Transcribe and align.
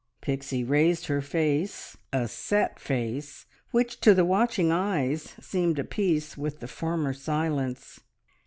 Pixie 0.19 0.63
raised 0.63 1.05
her 1.05 1.21
face, 1.21 1.95
a 2.11 2.27
set 2.27 2.79
face, 2.79 3.45
which 3.69 3.99
to 3.99 4.15
the 4.15 4.25
watching 4.25 4.71
eyes 4.71 5.35
seemed 5.39 5.77
apiece 5.77 6.35
with 6.35 6.59
the 6.59 6.67
former 6.67 7.13
silence. 7.13 7.99